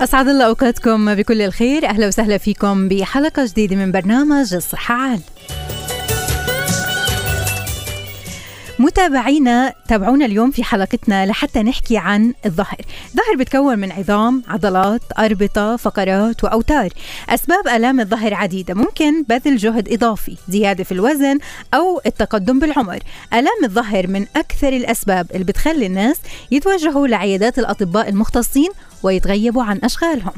[0.00, 1.86] أسعد الله أوقاتكم بكل الخير.
[1.86, 5.20] أهلا وسهلا فيكم بحلقة جديدة من برنامج الصحة عال
[8.78, 12.76] متابعينا تابعونا اليوم في حلقتنا لحتى نحكي عن الظهر.
[13.06, 16.88] الظهر بتكون من عظام عضلات أربطة فقرات وأوتار.
[17.28, 18.74] أسباب آلام الظهر عديدة.
[18.74, 21.38] ممكن بذل جهد إضافي زيادة في الوزن
[21.74, 22.98] أو التقدم بالعمر.
[23.32, 26.16] آلام الظهر من أكثر الأسباب اللي بتخلي الناس
[26.50, 28.70] يتوجهوا لعيادات الأطباء المختصين
[29.02, 30.32] ويتغيبوا عن أشغالهم.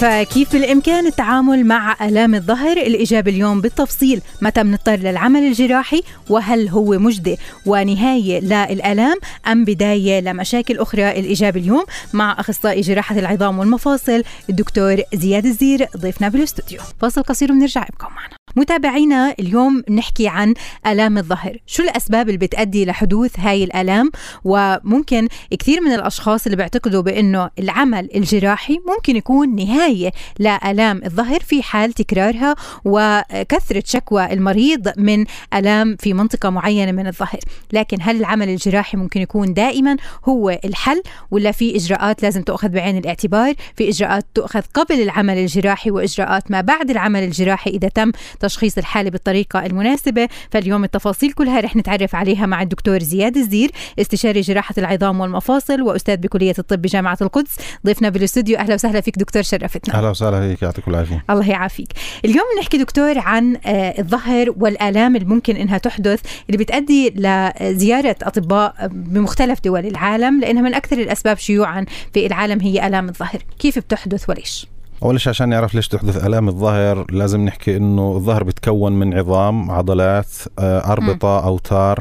[0.00, 4.20] فكيف بالإمكان التعامل مع آلام الظهر؟ الإجابة اليوم بالتفصيل.
[4.42, 9.16] متى بنضطر للعمل الجراحي؟ وهل هو مجدي؟ ونهاية للآلام
[9.46, 16.28] أم بداية لمشاكل أخرى؟ الإجابة اليوم مع أخصائي جراحة العظام والمفاصل الدكتور زياد الزير ضيفنا
[16.28, 16.80] بالأستوديو.
[17.00, 18.37] فاصل قصير ونرجع ابقوا معنا.
[18.56, 20.54] متابعينا اليوم نحكي عن
[20.86, 21.56] آلام الظهر.
[21.66, 24.10] شو الأسباب اللي بتأدي لحدوث هاي الآلام؟
[24.44, 31.62] وممكن كثير من الأشخاص اللي بيعتقدوا بأنه العمل الجراحي ممكن يكون نهاية لآلام الظهر في
[31.62, 32.54] حال تكرارها
[32.84, 37.38] وكثرة شكوى المريض من آلام في منطقة معينة من الظهر.
[37.72, 39.96] لكن هل العمل الجراحي ممكن يكون دائما
[40.28, 45.90] هو الحل ولا في إجراءات لازم تأخذ بعين الاعتبار؟ في إجراءات تؤخذ قبل العمل الجراحي
[45.90, 50.28] وإجراءات ما بعد العمل الجراحي إذا تم تشخيص الحالة بالطريقة المناسبة.
[50.50, 56.16] فاليوم التفاصيل كلها رح نتعرف عليها مع الدكتور زياد الزير استشاري جراحة العظام والمفاصل وأستاذ
[56.16, 57.56] بكلية الطب بجامعة القدس.
[57.86, 59.94] ضيفنا بالاستوديو أهلا وسهلا فيك دكتور شرفتنا.
[59.94, 61.24] أهلا وسهلا فيك يعطيك العافية.
[61.30, 61.88] الله يعافيك.
[62.24, 68.74] اليوم نحكي دكتور عن آه، الظهر والآلام اللي ممكن إنها تحدث اللي بتؤدي لزيارة أطباء
[68.92, 73.42] بمختلف دول العالم لأنها من أكثر الأسباب شيوعا في العالم هي آلام الظهر.
[73.58, 74.66] كيف بتحدث وليش؟
[75.02, 79.70] أول شيء عشان نعرف ليش تحدث آلام الظهر لازم نحكي إنه الظهر بتكون من عظام
[79.70, 80.26] عضلات
[80.58, 82.00] آه، أربطة أوتار.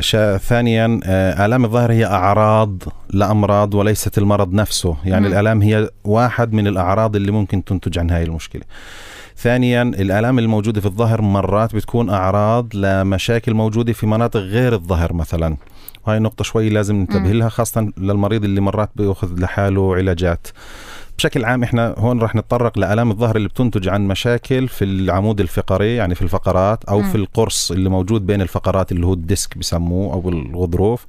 [0.00, 4.96] شا ثانيا آه، آلام الظهر هي أعراض لأمراض وليست المرض نفسه.
[5.04, 5.32] يعني مم.
[5.32, 8.62] الآلام هي واحد من الأعراض اللي ممكن تنتج عن هاي المشكلة.
[9.36, 15.56] ثانيا الآلام الموجودة في الظهر مرات بتكون أعراض لمشاكل موجودة في مناطق غير الظهر مثلا.
[16.06, 17.32] وهي نقطة شوي لازم ننتبه.
[17.32, 20.46] لها خاصة للمريض اللي مرات بيأخذ لحاله علاجات.
[21.18, 25.96] بشكل عام إحنا هون راح نتطرق لآلام الظهر اللي بتنتج عن مشاكل في العمود الفقري
[25.96, 27.08] يعني في الفقرات أو مم.
[27.08, 31.06] في القرص اللي موجود بين الفقرات اللي هو ال disc بسموه أو الغضروف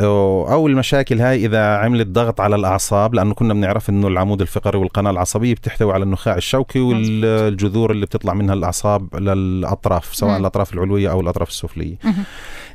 [0.00, 5.10] أو المشاكل هاي إذا عملت ضغط على الأعصاب لأنه كنا بنعرف إنه العمود الفقري والقناة
[5.10, 10.36] العصبية بتحتوي على النخاع الشوكي والجذور اللي بتطلع منها الأعصاب للأطراف سواء مم.
[10.36, 12.24] الأطراف العلوية أو الأطراف السفلية مهم.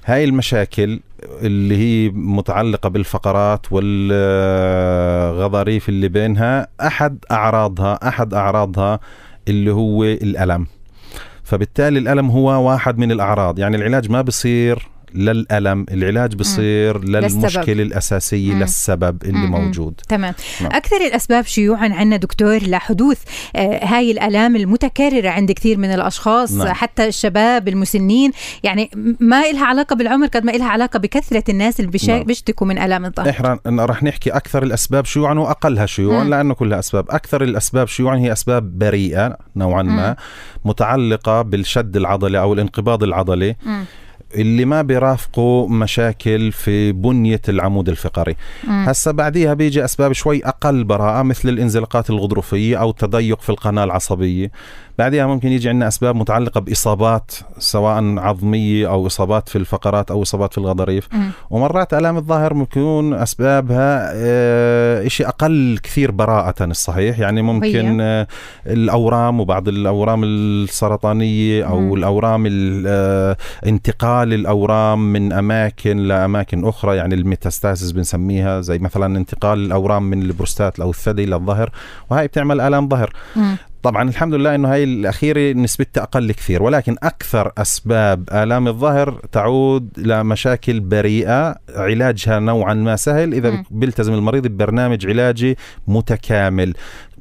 [0.06, 1.00] هاي المشاكل
[1.42, 5.40] اللي هي متعلقة بالفقرات والغضاريف
[5.90, 9.00] اللي بينها أحد أعراضها أحد أعراضها
[9.48, 10.68] اللي هو الألم.
[11.44, 13.60] فبالتالي الألم هو واحد من الأعراض.
[13.60, 18.60] يعني العلاج ما بصير للألم العلاج بصير للمشكلة الأساسية مم.
[18.60, 19.52] للسبب اللي مم.
[19.52, 20.72] موجود تمام نعم.
[20.72, 23.22] أكثر الأسباب شيوعا عندنا دكتور لحدوث
[23.56, 26.68] آه هاي الآلام المتكررة عند كثير من الأشخاص نعم.
[26.68, 28.32] حتى الشباب المسنين
[28.64, 32.12] يعني ما إلها علاقة بالعمر قد ما إلها علاقة بكثرة الناس اللي بشا...
[32.12, 32.24] نعم.
[32.24, 36.30] بيشتكوا من آلام الظهر إحنا رح نحكي أكثر الأسباب شيوعا وأقلها شيوعا مم.
[36.30, 40.16] لأنه كلها أسباب أكثر الأسباب شيوعا هي أسباب بريئة نوعا ما مم.
[40.66, 43.86] متعلقة بالشد العضلي أو الانقباض العضلي مم.
[44.36, 48.36] اللي ما بيرافقوا مشاكل في بنية العمود الفقري.
[48.68, 54.52] هسا بعديها بيجي أسباب شوي أقل براءة مثل الانزلاقات الغضروفية أو تضيق في القناة العصبية
[54.98, 60.52] بعدها ممكن يجي عندنا أسباب متعلقة بإصابات سواء عظمية أو إصابات في الفقرات أو إصابات
[60.52, 61.10] في الغضاريف.
[61.50, 68.28] ومرات آلام الظهر ممكن يكون أسبابها آه، إشي أقل كثير براءة الصحيح يعني ممكن آه،
[68.68, 71.94] الأورام وبعض الأورام السرطانية أو مم.
[71.94, 79.18] الأورام ال- آه، انتقال الأورام من أماكن لأماكن أخرى يعني ال metastasis بنسميها زي مثلا
[79.18, 81.70] انتقال الأورام من البروستات أو الثدي للظهر
[82.10, 83.58] وهي بتعمل آلام ظهر مم.
[83.84, 89.90] طبعا الحمد لله إنه هاي الأخيرة نسبتها أقل كثير ولكن أكثر أسباب آلام الظهر تعود
[89.98, 93.64] لمشاكل بريئة علاجها نوعا ما سهل إذا.
[93.72, 95.58] بيلتزم المريض ببرنامج علاجي
[95.88, 96.74] متكامل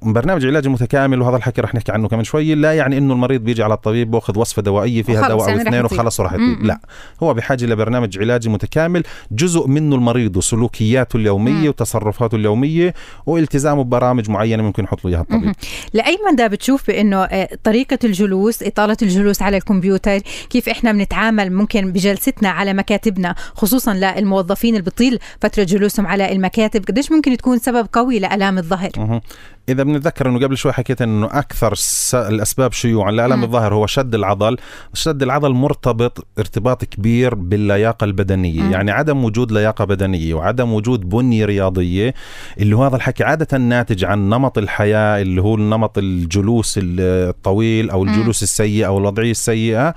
[0.04, 3.62] برنامج علاجي متكامل وهذا الحكي رح نحكي عنه كمان شوي لا يعني إنه المريض بيجي
[3.62, 5.84] على الطبيب باخذ وصفة دوائية فيها دواء أو يعني اثنين.
[5.84, 6.52] وخلص وراح مم.
[6.52, 6.81] يطيب لا
[7.22, 9.02] هو بحاجة لبرنامج علاجي متكامل
[9.32, 11.69] جزء منه المريض وسلوكياته اليومية مم.
[11.69, 12.94] وتصرفاته اليومية
[13.26, 15.54] والتزامه ببرامج معينة ممكن يحط له إياها الطبيب مهم.
[15.93, 20.19] لأي مدى بتشوف بإنه آه، طريقة الجلوس إطالة الجلوس على الكمبيوتر
[20.50, 26.84] كيف إحنا بنتعامل ممكن بجلستنا على مكاتبنا خصوصا للموظفين اللي بتطيل فترة جلوسهم على المكاتب
[26.84, 28.90] قديش ممكن تكون سبب قوي لألام الظهر.
[29.68, 31.74] إذا بنتذكر إنه قبل شوي حكيت إنه أكثر
[32.14, 33.44] الأسباب شيوعا لألم.
[33.44, 34.56] الظهر هو شد العضل
[34.94, 38.72] شد العضل مرتبط ارتباط كبير باللياقة البدنية مم.
[38.72, 42.14] يعني عدم وجود لياقة بدنية وعدم وجود بنية رياضية
[42.60, 48.04] اللي هو هذا الحكي عادة ناتج عن نمط الحياة اللي هو نمط الجلوس الطويل أو
[48.04, 49.94] الجلوس السيء أو الوضعية السيئة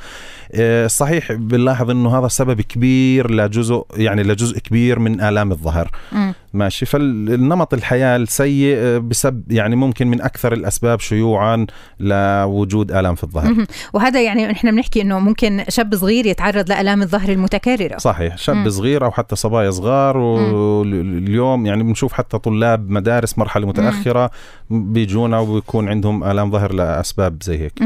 [0.53, 6.33] آه، صحيح بنلاحظ إنه هذا سبب كبير لجزء يعني لجزء كبير من آلام الظهر مم.
[6.53, 11.65] ماشي فالنمط الحياة السيء آه، بسبب يعني ممكن من أكثر الأسباب شيوعا
[11.99, 13.65] لوجود آلام في الظهر.
[13.93, 18.69] وهذا يعني إحنا بنحكي إنه ممكن شاب صغير يتعرض لآلام الظهر المتكررة صحيح شاب مم.
[18.69, 24.31] صغير أو حتى صبايا صغار واليوم يعني بنشوف حتى طلاب مدارس مرحلة متأخرة
[24.69, 27.79] بيجونا وبيكون عندهم آلام ظهر لأسباب زي هيك.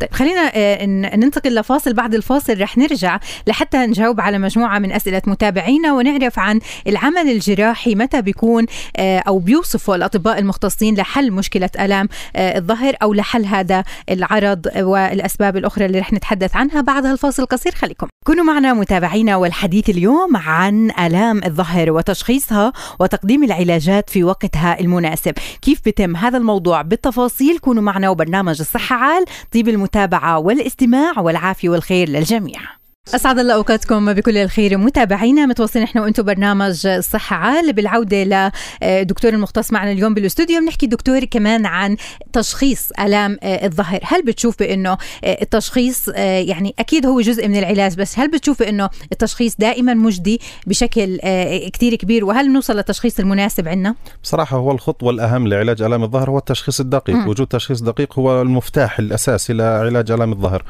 [0.00, 5.22] طيب خلينا آه، ننتقل لفاصل بعد الفاصل رح نرجع لحتى نجاوب على مجموعة من أسئلة
[5.26, 8.66] متابعينا ونعرف عن العمل الجراحي متى بيكون
[8.96, 15.56] آه، أو بيوصفه الأطباء المختصين لحل مشكلة آلام آه، الظهر أو لحل هذا العرض والأسباب
[15.56, 18.06] الأخرى اللي رح نتحدث عنها بعد هالفاصل القصير خليكم.
[18.26, 25.32] كونوا معنا متابعينا والحديث اليوم عن آلام الظهر وتشخيصها وتقديم العلاجات في وقتها المناسب.
[25.62, 32.08] كيف بتم هذا الموضوع؟ بالتفاصيل كونوا معنا وبرنامج الصحة عال طيب المتابعة والاستماع والعافية والخير
[32.08, 32.79] للجميع.
[33.08, 34.78] أسعد الله أوقاتكم بكل الخير.
[34.78, 38.50] متابعينا متواصلين إحنا وأنتم برنامج الصحة عال بالعودة
[38.82, 40.60] لدكتور المختص معنا اليوم بالأستوديو.
[40.60, 41.96] بنحكي دكتور كمان عن
[42.32, 44.00] تشخيص آلام آه، الظهر.
[44.02, 44.90] هل بتشوف بأنه
[45.24, 49.94] آه، التشخيص آه، يعني أكيد هو جزء من العلاج بس هل بتشوف بأنه التشخيص دائما
[49.94, 55.82] مجدي بشكل آه، كتير كبير؟ وهل نوصل للتشخيص المناسب عندنا؟ بصراحة هو الخطوة الأهم لعلاج
[55.82, 57.16] آلام الظهر هو التشخيص الدقيق.
[57.16, 57.28] مم.
[57.28, 60.64] وجود تشخيص دقيق هو المفتاح الأساسي لعلاج آلام الظهر.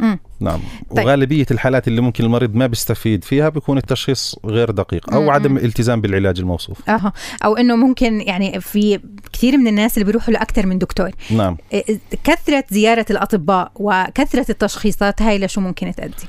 [0.00, 0.18] مم.
[0.40, 0.60] نعم.
[0.96, 1.06] طيب.
[1.06, 5.30] وغالبية الحالات اللي ممكن المريض ما بيستفيد فيها بيكون التشخيص غير دقيق أو مم.
[5.30, 6.90] عدم الالتزام بالعلاج الموصوف.
[6.90, 7.12] أها.
[7.44, 9.00] أو إنه ممكن يعني في
[9.32, 11.10] كثير من الناس اللي بيروحوا لأكثر من دكتور.
[11.30, 11.56] نعم.
[11.72, 16.26] إيه، كثرة زيارة الأطباء وكثرة التشخيصات هاي لشو ممكن تؤدي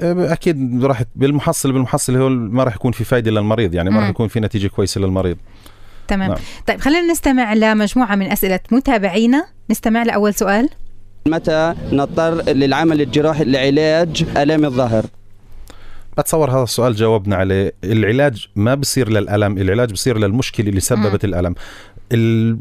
[0.00, 4.08] أكيد راح بالمحصل بالمحصل هو ما راح يكون في فائده للمريض يعني ما راح.
[4.08, 5.36] يكون في نتيجة كويسة للمريض.
[6.08, 6.28] تمام.
[6.28, 6.38] نعم.
[6.66, 8.60] طيب خلينا نستمع لمجموعة من أسئلة.
[8.72, 10.68] متابعينا؟ نستمع لأول سؤال.
[11.30, 15.04] متى نضطر للعمل الجراحي لعلاج آلام الظهر؟
[16.18, 17.72] بتصور هذا السؤال جاوبنا عليه.
[17.84, 21.50] العلاج ما بصير للألم العلاج بصير للمشكلة اللي سببت الألم.
[21.50, 21.54] ال...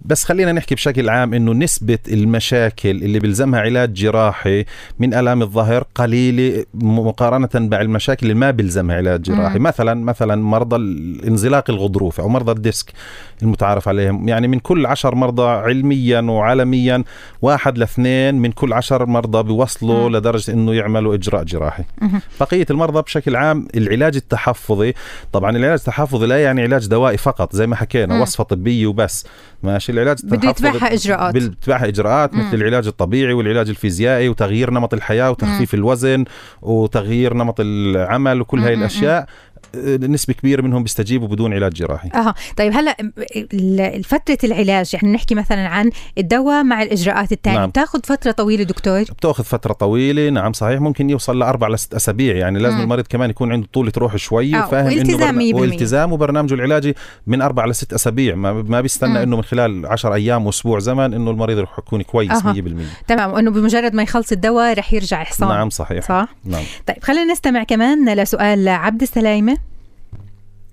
[0.06, 4.66] بس خلينا نحكي بشكل عام إنه نسبة المشاكل اللي بيلزمها علاج جراحي
[5.00, 9.64] من ألام الظهر قليلة مقارنة مع المشاكل اللي ما بيلزمها علاج جراحي مم.
[9.66, 12.92] مثلا مثلا مرضى الانزلاق الغضروفي أو مرضى الديسك
[13.44, 17.04] المتعارف عليهم يعني من كل عشر مرضى علميا وعالميا
[17.42, 20.16] واحد لاثنين من كل عشر مرضى بيوصلوا مم.
[20.16, 22.22] لدرجة إنه يعملوا إجراء جراحي مهم.
[22.40, 24.94] بقية المرضى بشكل عام العلاج التحفظي
[25.34, 28.22] طبعا العلاج التحفظي لا يعني علاج دوائي فقط زي ما حكينا مم.
[28.22, 29.26] وصفة طبية وبس
[29.64, 31.34] ماشي العلاج بده يتبعها إجراءات.
[31.34, 32.48] بال- بتبعها إجراءات مم.
[32.48, 36.26] مثل العلاج الطبيعي والعلاج الفيزيائي وتغيير نمط الحياة وتخفيف الوزن
[36.62, 38.74] وتغيير نمط العمل وكل هاي.
[38.74, 39.26] الأشياء
[40.02, 42.10] نسبة كبيرة منهم بيستجيبوا بدون علاج جراحي.
[42.16, 42.34] أها.
[42.58, 42.96] طيب هلأ
[44.04, 47.70] فترة العلاج يعني نحكي مثلا عن الدواء مع الإجراءات الثانية نعم.
[47.70, 50.80] بتاخذ فترة طويلة دكتور؟ بتاخذ فترة طويلة نعم صحيح.
[50.82, 52.84] ممكن يوصل لأربع لست أسابيع يعني لازم مم.
[52.84, 55.54] المريض كمان يكون عنده طولة روح شوي آه، وفاهم والتزام برنا- 100%.
[55.54, 56.96] والتزام وبرنامجه العلاجي
[57.28, 58.36] من أربع لست أسابيع.
[58.36, 59.24] ما, ما بيستنى.
[59.24, 62.54] إنه من خلال عشر أيام وأسبوع زمن إنه المريض رح يكون كويس أها.
[62.54, 62.58] 100%
[63.08, 63.32] تمام.
[63.34, 66.06] وإنه بمجرد ما يخلص الدواء رح يرجع حصان نعم صحيح.
[66.08, 66.64] صح؟ نعم.
[66.88, 69.57] طيب خلينا نستمع كمان لسؤال عبد السلايمه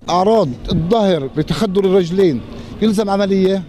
[0.09, 2.41] أعراض الظهر بتخدر الرجلين
[2.81, 3.63] يلزم عملية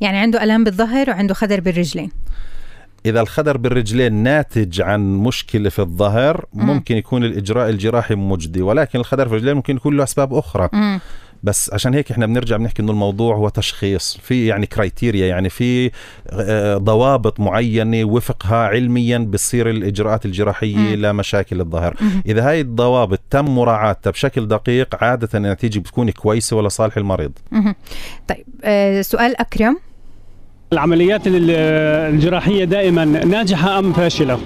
[0.00, 2.10] يعني عنده الام بالظهر وعنده خدر بالرجلين
[3.06, 6.66] إذا الخدر بالرجلين ناتج عن مشكلة في الظهر مم.
[6.66, 11.00] ممكن يكون الإجراء الجراحي مجدي ولكن الخدر في الرجلين ممكن يكون له أسباب أخرى مم.
[11.42, 15.90] بس عشان هيك إحنا بنرجع بنحكي إنه الموضوع هو تشخيص في يعني كرايتيريا يعني في
[16.30, 20.94] آه، ضوابط معينة وفقها علميا بتصير الإجراءات الجراحية مم.
[20.94, 22.22] لمشاكل الظهر مم.
[22.26, 27.74] إذا هاي الضوابط تم مراعاتها بشكل دقيق عادة النتيجة بتكون كويسة ولصالح المريض مهم.
[28.28, 29.78] طيب آه سؤال أكرم
[30.72, 31.50] العمليات ال-
[32.14, 34.38] الجراحية دائما ناجحة أم فاشلة؟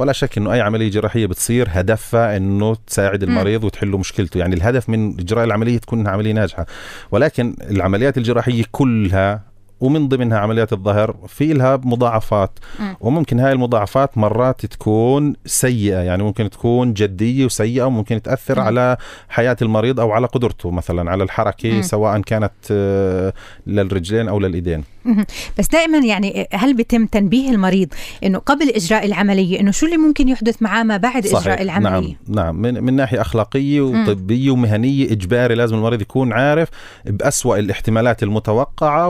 [0.00, 4.38] ولا شك إنه أي عملية جراحية بتصير هدفها إنه تساعد المريض وتحل مشكلته.
[4.38, 6.66] يعني الهدف من إجراء العملية تكون عملية ناجحة.
[7.10, 9.49] ولكن العمليات الجراحية كلها
[9.80, 12.96] ومن ضمنها عمليات الظهر في لها مضاعفات مم.
[13.00, 18.64] وممكن هاي المضاعفات مرات تكون سيئة يعني ممكن تكون جدية وسيئة وممكن تأثر مم.
[18.64, 18.96] على
[19.28, 21.82] حياة المريض أو على قدرته مثلا على الحركة مم.
[21.82, 23.32] سواء كانت آه،
[23.66, 25.24] للرجلين أو للإيدين مهم.
[25.58, 27.88] بس دائما يعني هل بيتم تنبيه المريض
[28.24, 32.44] إنه قبل إجراء العملية إنه شو اللي ممكن يحدث معاه ما بعد إجراء العملية نعم
[32.44, 36.68] نعم من, من ناحية أخلاقية وطبية ومهنية إجباري لازم المريض يكون عارف
[37.04, 39.08] بأسوأ الاحتمالات المطوقعة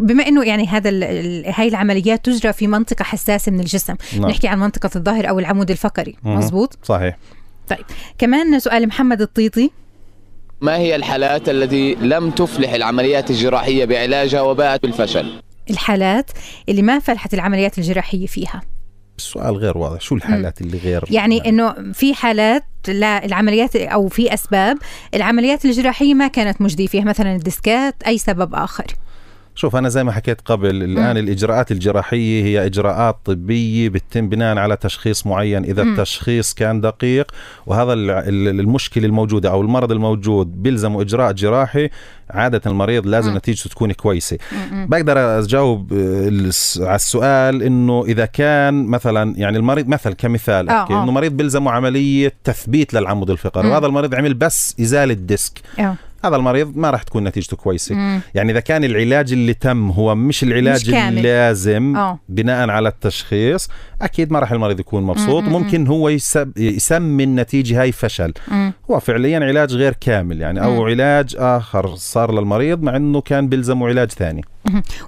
[0.00, 3.94] وبأحسنها بما إنه يعني هذا ال- ال- هاي العمليات تجرى في منطقة حساسة من الجسم.
[4.18, 4.30] نعم.
[4.30, 6.16] نحكي عن منطقة الظهر أو العمود الفقري.
[6.22, 7.16] مزبوط صحيح.
[7.68, 7.84] طيب.
[8.18, 9.70] كمان سؤال محمد الطيطي.
[10.60, 16.30] ما هي الحالات التي لم تفلح العمليات الجراحية بعلاجها وباءت بالفشل؟ الحالات
[16.68, 18.60] اللي ما فلحت العمليات الجراحية فيها.
[19.18, 20.00] السؤال غير واضح.
[20.00, 24.78] شو الحالات اللي غير؟ يعني إنه في حالات لا العمليات أو في أسباب
[25.14, 27.04] العمليات الجراحية ما كانت مجديه فيها.
[27.04, 28.84] مثلا الديسكات أي سبب آخر.
[29.56, 34.76] شوف أنا زي ما حكيت قبل الآن الإجراءات الجراحية هي إجراءات طبية بتتم بناء على
[34.76, 35.92] تشخيص معين إذا مم.
[35.92, 37.30] التشخيص كان دقيق
[37.66, 41.88] وهذا ال- ال- المشكلة الموجودة أو المرض الموجود بيلزمه إجراء جراحي
[42.30, 43.36] عادة المريض لازم مم.
[43.36, 44.86] نتيجته تكون كويسة م-م.
[44.86, 46.50] بقدر أجاوب آه،
[46.86, 51.02] على السؤال إنه إذا كان مثلا يعني المريض مثل كمثال آه، أحكي آه.
[51.02, 53.68] انه مريض بيلزمه عملية تثبيت للعمود الفقري.
[53.68, 55.94] وهذا المريض عمل بس إزالة ديسك آه.
[56.26, 58.20] هذا المريض ما راح تكون نتيجته كويسة مم.
[58.34, 60.94] يعني إذا كان العلاج اللي تم هو مش العلاج مش.
[60.96, 62.18] اللازم آه.
[62.28, 63.68] بناء على التشخيص
[64.02, 66.08] أكيد ما راح المريض يكون مبسوط مم، مم، ممكن هو
[66.56, 68.72] يسمي النتيجه هاي فشل مم.
[68.90, 70.82] هو فعليا علاج غير كامل يعني أو مم.
[70.82, 74.44] علاج آخر صار للمريض مع إنه كان بيلزمه علاج ثاني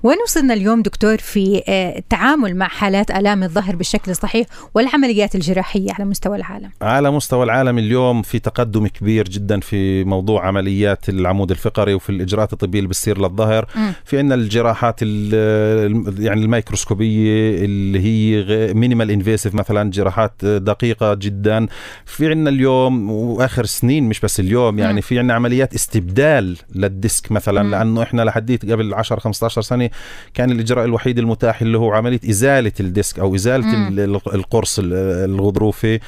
[0.02, 5.92] وين وصلنا اليوم دكتور في آه، التعامل مع حالات آلام الظهر بالشكل الصحيح والعمليات الجراحية
[5.92, 11.50] على مستوى العالم على مستوى العالم اليوم في تقدم كبير جدا في موضوع عمليات العمود
[11.50, 13.66] الفقري وفي الإجراءات الطبية اللي بتصير للظهر.
[14.04, 21.66] في عندنا الجراحات ال- يعني الميكروسكوبية اللي هي minimal invasive مثلا جراحات دقيقة جدا
[22.06, 25.02] في عندنا اليوم وآخر سنين مش بس اليوم يعني.
[25.02, 27.68] في عندنا عمليات استبدال لل disc مثلا.
[27.70, 29.90] لأنه إحنا لحديت قبل 10 15 سنه
[30.34, 33.66] كان الإجراء الوحيد المتاح اللي هو عملية إزالة ال disc أو إزالة.
[33.88, 34.92] ال- القرص ال-
[35.30, 36.00] الغضروفي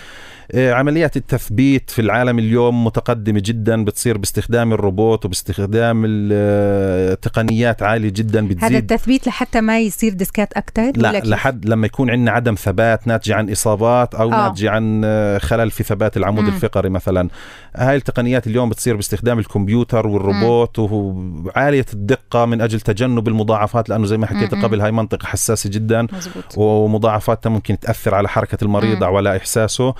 [0.54, 8.40] عمليات التثبيت في العالم اليوم متقدمة جدا بتصير باستخدام الروبوت وباستخدام ال- تقنيات عالية جدا
[8.40, 13.06] هذا بتزيد التثبيت لحتى ما يصير ديسكات أكثر لا لحد لما يكون عندنا عدم ثبات
[13.06, 14.34] ناتجة عن إصابات أو آه.
[14.34, 14.48] آه.
[14.48, 16.44] ناتجة عن آه، خلل في ثبات العمود.
[16.44, 16.48] مم.
[16.48, 17.28] الفقري مثلا
[17.76, 24.16] هاي التقنيات اليوم بتصير باستخدام الكمبيوتر والروبوت وعالية الدقة من أجل تجنب المضاعفات لأنه زي
[24.16, 24.54] ما حكيت.
[24.54, 29.02] قبل هاي منطقة حساسة جدا مزبوط ومضاعفاتها ممكن تأثر على حركة المريض.
[29.04, 29.94] أو على إحساسه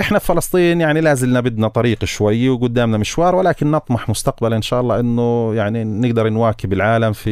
[0.00, 4.80] إحنا في فلسطين يعني لازلنا بدنا طريق شوي وقدامنا مشوار ولكن نطمح مستقبلا إن شاء
[4.80, 7.30] الله إنه يعني نقدر نواكب العالم في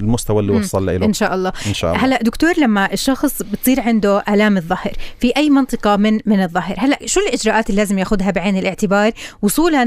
[0.00, 0.52] المستوى اللي.
[0.52, 1.06] وصل له.
[1.06, 1.52] إن شاء الله.
[1.66, 2.04] إن شاء الله.
[2.04, 6.98] هلأ دكتور لما الشخص بتصير عنده آلام الظهر في أي منطقة من من الظهر؟ هلأ
[7.04, 9.12] شو الإجراءات اللي لازم يأخذها بعين الاعتبار
[9.42, 9.84] وصولا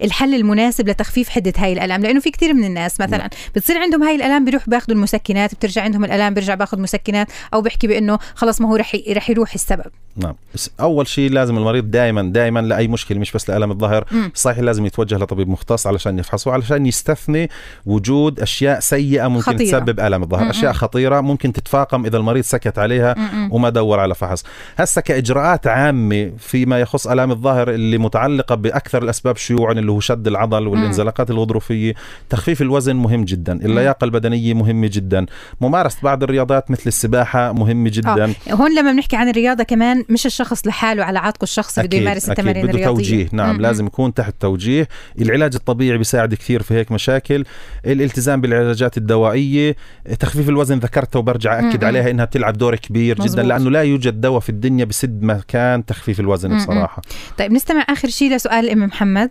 [0.00, 4.16] للحل المناسب لتخفيف حدة هاي الآلام؟ لأنه في كثير من الناس مثلا بتصير عندهم هاي
[4.16, 8.68] الآلام بيروح بياخذوا المسكنات بترجع عندهم الآلام بيرجع باخذ مسكنات أو بيحكي بأنه خلص ما
[8.68, 9.90] هو رح رح يروح السبب.
[10.16, 10.34] نعم.
[10.80, 14.04] أول شيء لازم المريض دائما دائما لأي مشكلة مش بس لألم الظهر.
[14.34, 17.50] صحيح لازم يتوجه لطبيب مختص علشان يفحصه علشان يستثني
[17.86, 19.78] وجود أشياء سيئة ممكن خطيرة.
[19.78, 20.50] تسبب ألم الظهر مم.
[20.50, 23.52] أشياء خطيرة ممكن تتفاقم إذا المريض سكت عليها م-م.
[23.52, 24.44] وما دور على فحص
[24.76, 30.26] هسه كإجراءات عامة فيما يخص الام الظهر اللي متعلقة بأكثر الأسباب شيوعا اللي هو شد
[30.26, 31.94] العضل والانزلاقات الغضروفية
[32.30, 35.26] تخفيف الوزن مهم جدا اللياقة البدنية مهمة جدا
[35.60, 38.52] ممارسة بعض الرياضات مثل السباحة مهمة جدا آه.
[38.54, 42.62] هون لما بنحكي عن الرياضة كمان مش الشخص لحاله على عاتقه الشخصي بده يمارس التمارين
[42.62, 42.94] بده الرياضية.
[42.94, 43.28] توجيه.
[43.32, 43.60] نعم م-م.
[43.60, 44.88] لازم يكون تحت توجيه.
[45.20, 47.44] العلاج الطبيعي بيساعد كثير في هيك مشاكل.
[47.86, 49.76] الالتزام بالعلاجات الدوائية.
[50.18, 51.86] تخفيف الوزن ذكرتها وبرجع أكد م-م.
[51.88, 53.32] عليها إنها بتلعب دور كبير مزبوط.
[53.32, 56.58] جدا لأنه لا يوجد دواء في الدنيا بسد مكان تخفيف الوزن م-م.
[56.58, 57.02] بصراحة.
[57.38, 59.30] طيب نستمع آخر شيء لسؤال الأم محمد.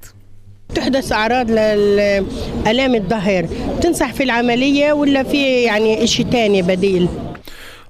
[0.75, 3.47] تحدث أعراض للآلام الظهر.
[3.81, 7.07] تنصح في العملية ولا في يعني إشي تاني بديل؟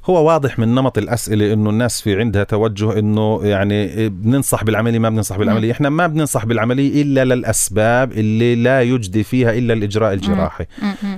[0.10, 5.10] هو واضح من نمط الأسئلة إنه الناس في عندها توجه إنه يعني بننصح بالعملية ما
[5.10, 5.72] بننصح بالعملية.
[5.72, 10.66] إحنا ما بننصح بالعملية إلا للأسباب اللي لا يجدي فيها إلا الإجراء الجراحي.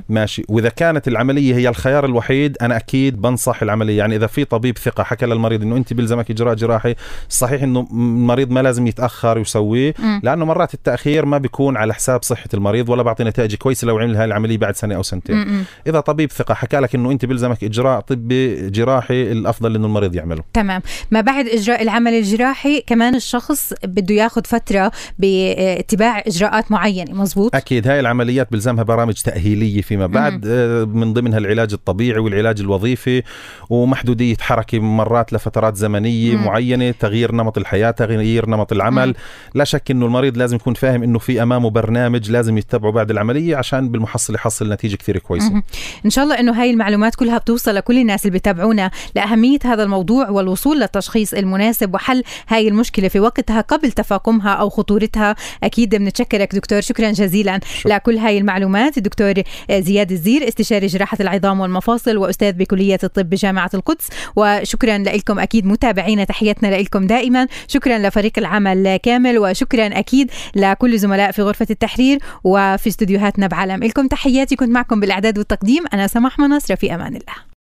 [0.09, 0.43] ماشي.
[0.49, 3.97] وإذا كانت العملية هي الخيار الوحيد أنا أكيد بنصح العملية.
[3.97, 6.95] يعني إذا في طبيب ثقة حكى للمريض إنه أنت بيلزمك إجراء جراحي
[7.29, 10.21] صحيح إنه المريض ما لازم يتأخر ويسويه مم.
[10.23, 14.15] لأنه مرات التأخير ما بيكون على حساب صحة المريض ولا بعطي نتائج كويسة لو عمل
[14.15, 15.65] هاي العملية بعد سنة أو سنتين.
[15.87, 20.43] إذا طبيب ثقة حكى لك إنه أنت بيلزمك إجراء طبي الجراحي الأفضل إنه المريض يعمله.
[20.53, 20.81] تمام.
[21.11, 27.87] ما بعد إجراء العمل الجراحي كمان الشخص بده ياخذ فترة باتباع إجراءات معينة مزبوط؟ أكيد.
[27.87, 33.23] هاي العمليات بلزمها برامج تأهيلية فيما بعد آه، من ضمنها العلاج الطبيعي والعلاج الوظيفي
[33.69, 36.45] ومحدودية حركة مرات لفترات زمنية مم.
[36.45, 39.07] معينة تغيير نمط الحياة تغيير نمط العمل.
[39.07, 39.13] مم.
[39.55, 43.55] لا شك إنه المريض لازم يكون فاهم إنه في أمامه برنامج لازم يتبعه بعد العملية
[43.55, 45.49] عشان بالمحصل يحصل نتيجة كثير كويسة.
[45.49, 45.63] مهم.
[46.05, 48.33] إن شاء الله إنه هاي المعلومات كلها بتوصل لكل الناس اللي
[48.69, 54.69] بيتابعونا لأهمية هذا الموضوع والوصول للتشخيص المناسب وحل هاي المشكلة في وقتها قبل تفاقمها أو
[54.69, 55.35] خطورتها.
[55.63, 57.95] أكيد بنتشكرك دكتور شكرا جزيلا شكرا.
[57.95, 58.97] لكل هاي المعلومات.
[58.97, 59.33] الدكتور
[59.71, 64.07] زياد الزير استشاري جراحة العظام والمفاصل وأستاذ بكلية الطب بجامعه القدس.
[64.35, 67.47] وشكرا لكم أكيد متابعينا تحياتنا لكم دائما.
[67.67, 73.83] شكرا لفريق العمل كامل وشكرا أكيد لكل زملاء في غرفة التحرير وفي استديوهاتنا بعالم.
[73.83, 75.83] لكم تحياتي كنت معكم بالإعداد والتقديم.
[75.93, 77.58] أنا سماح منصر في أمان الله.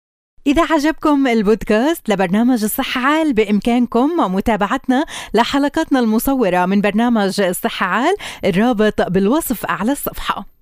[0.47, 9.01] إذا عجبكم البودكاست لبرنامج الصحة عال بإمكانكم متابعتنا لحلقاتنا المصورة من برنامج الصحة عال الرابط
[9.01, 10.56] بالوصف أعلى الصفحة.